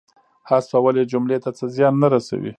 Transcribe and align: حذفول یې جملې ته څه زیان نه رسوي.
حذفول 0.49 0.95
یې 0.99 1.05
جملې 1.11 1.37
ته 1.43 1.49
څه 1.57 1.65
زیان 1.75 1.93
نه 2.01 2.07
رسوي. 2.13 2.49